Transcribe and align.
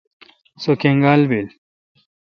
سو 0.61 0.71
کنگال 0.81 1.21
بیل۔ 1.29 1.47